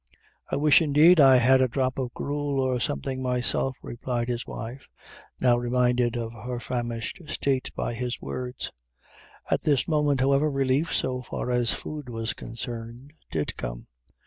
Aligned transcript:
"I 0.51 0.55
wish, 0.55 0.81
indeed, 0.81 1.19
I 1.19 1.35
had 1.37 1.61
a 1.61 1.67
drop 1.67 1.99
o' 1.99 2.09
gruel 2.15 2.59
or 2.59 2.79
something 2.79 3.21
myself," 3.21 3.77
replied 3.83 4.29
his 4.29 4.47
wife, 4.47 4.87
now 5.39 5.55
reminded 5.57 6.17
of 6.17 6.33
her 6.33 6.59
famished 6.59 7.21
state 7.27 7.69
by 7.75 7.93
his 7.93 8.19
words. 8.19 8.71
At 9.51 9.61
this 9.61 9.87
moment, 9.87 10.19
however, 10.21 10.49
relief, 10.49 10.91
so 10.91 11.21
far 11.21 11.51
as 11.51 11.71
food 11.73 12.09
was 12.09 12.33
concerned, 12.33 13.13
did 13.29 13.55
come. 13.57 13.85